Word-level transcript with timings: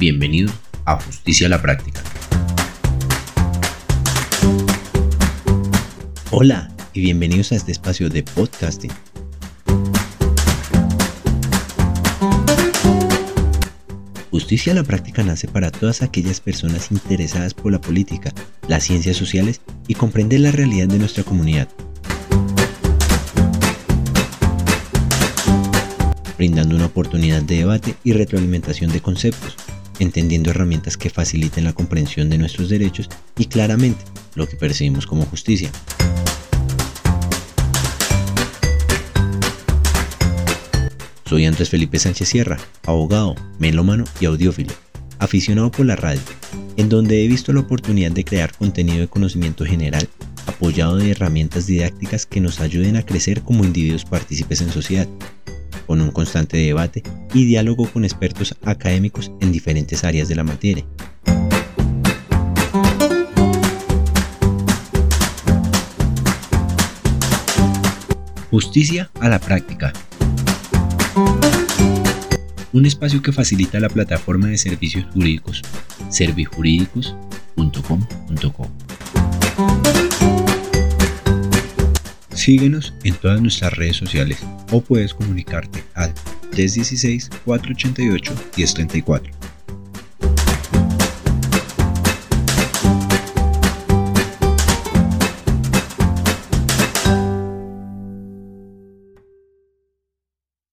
Bienvenido 0.00 0.50
a 0.86 0.98
Justicia 0.98 1.46
la 1.46 1.60
Práctica. 1.60 2.00
Hola 6.30 6.74
y 6.94 7.02
bienvenidos 7.02 7.52
a 7.52 7.56
este 7.56 7.72
espacio 7.72 8.08
de 8.08 8.22
podcasting. 8.22 8.90
Justicia 14.30 14.72
la 14.72 14.84
práctica 14.84 15.22
nace 15.22 15.48
para 15.48 15.70
todas 15.70 16.00
aquellas 16.00 16.40
personas 16.40 16.90
interesadas 16.90 17.52
por 17.52 17.70
la 17.70 17.78
política, 17.82 18.32
las 18.68 18.84
ciencias 18.84 19.18
sociales 19.18 19.60
y 19.86 19.96
comprender 19.96 20.40
la 20.40 20.50
realidad 20.50 20.88
de 20.88 20.98
nuestra 20.98 21.24
comunidad. 21.24 21.68
brindando 26.38 26.74
una 26.74 26.86
oportunidad 26.86 27.42
de 27.42 27.58
debate 27.58 27.96
y 28.02 28.14
retroalimentación 28.14 28.90
de 28.90 29.02
conceptos, 29.02 29.58
entendiendo 30.00 30.50
herramientas 30.50 30.96
que 30.96 31.10
faciliten 31.10 31.64
la 31.64 31.72
comprensión 31.72 32.28
de 32.28 32.38
nuestros 32.38 32.68
derechos 32.68 33.08
y 33.38 33.46
claramente 33.46 34.04
lo 34.34 34.48
que 34.48 34.56
percibimos 34.56 35.06
como 35.06 35.24
justicia. 35.26 35.70
Soy 41.26 41.46
Andrés 41.46 41.70
Felipe 41.70 41.98
Sánchez 42.00 42.28
Sierra, 42.28 42.58
abogado, 42.84 43.36
melómano 43.60 44.04
y 44.20 44.24
audiófilo, 44.24 44.72
aficionado 45.20 45.70
por 45.70 45.86
la 45.86 45.94
radio, 45.94 46.20
en 46.76 46.88
donde 46.88 47.24
he 47.24 47.28
visto 47.28 47.52
la 47.52 47.60
oportunidad 47.60 48.10
de 48.10 48.24
crear 48.24 48.52
contenido 48.52 48.98
de 48.98 49.08
conocimiento 49.08 49.64
general 49.64 50.08
apoyado 50.46 50.96
de 50.96 51.12
herramientas 51.12 51.66
didácticas 51.66 52.26
que 52.26 52.40
nos 52.40 52.60
ayuden 52.60 52.96
a 52.96 53.04
crecer 53.04 53.42
como 53.42 53.64
individuos 53.64 54.04
partícipes 54.04 54.60
en 54.60 54.70
sociedad 54.70 55.08
con 55.90 56.00
un 56.00 56.12
constante 56.12 56.56
debate 56.56 57.02
y 57.34 57.46
diálogo 57.46 57.90
con 57.90 58.04
expertos 58.04 58.54
académicos 58.62 59.32
en 59.40 59.50
diferentes 59.50 60.04
áreas 60.04 60.28
de 60.28 60.36
la 60.36 60.44
materia. 60.44 60.86
Justicia 68.52 69.10
a 69.18 69.28
la 69.28 69.40
práctica. 69.40 69.92
Un 72.72 72.86
espacio 72.86 73.20
que 73.20 73.32
facilita 73.32 73.80
la 73.80 73.88
plataforma 73.88 74.46
de 74.46 74.58
servicios 74.58 75.04
jurídicos 75.12 75.60
servijurídicos.com.co. 76.08 78.70
Síguenos 82.40 82.94
en 83.04 83.14
todas 83.16 83.42
nuestras 83.42 83.74
redes 83.74 83.96
sociales 83.96 84.38
o 84.72 84.80
puedes 84.80 85.12
comunicarte 85.12 85.84
al 85.92 86.14
316-488-1034. 86.52 89.30